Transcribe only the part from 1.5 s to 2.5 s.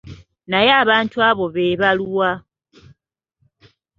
be baluwa?